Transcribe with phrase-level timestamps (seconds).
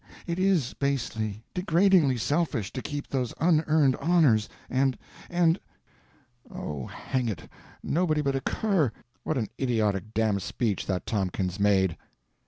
[0.25, 5.57] It is basely, degradingly selfish to keep those unearned honors, and—and—oh,
[6.87, 7.47] hang it,
[7.83, 8.91] nobody but a cur—"
[9.23, 11.97] "What an idiotic damned speech that Tompkins made!"